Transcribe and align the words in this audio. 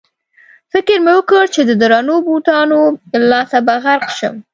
فکر 0.71 0.95
مې 1.05 1.11
وکړ 1.17 1.43
چې 1.55 1.61
د 1.69 1.71
درنو 1.81 2.15
بوټانو 2.27 2.81
له 3.19 3.25
لاسه 3.31 3.57
به 3.65 3.73
غرق 3.83 4.05
شم. 4.17 4.35